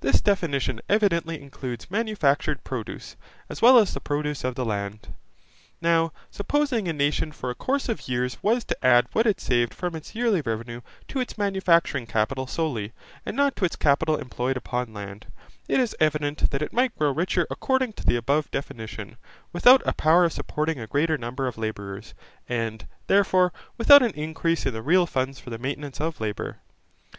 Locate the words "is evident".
15.80-16.50